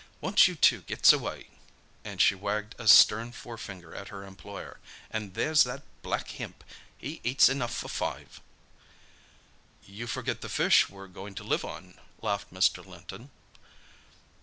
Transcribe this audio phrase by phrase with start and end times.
[0.19, 1.49] Once you two gets away—"
[2.03, 4.79] and she wagged a stern forefinger at her employer.
[5.11, 8.41] "And there's that black himp—he eats enough for five!"
[9.85, 12.83] "You forget the fish we're going to live on," laughed Mr.
[12.83, 13.29] Linton.